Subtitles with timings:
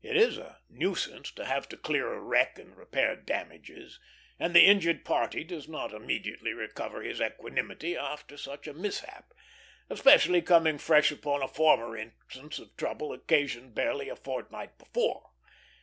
[0.00, 4.00] It is a nuisance to have to clear a wreck and repair damages;
[4.38, 9.34] and the injured party does not immediately recover his equanimity after such a mishap,
[9.90, 15.28] especially coming fresh upon a former instance of trouble occasioned barely a fortnight before.